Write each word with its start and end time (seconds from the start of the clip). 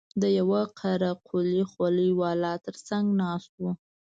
د 0.21 0.23
يوه 0.39 0.61
قره 0.79 1.11
قلي 1.27 1.61
خولۍ 1.71 2.09
والا 2.21 2.53
تر 2.65 2.75
څنگ 2.87 3.07
ناست 3.21 3.51
و. 3.61 3.63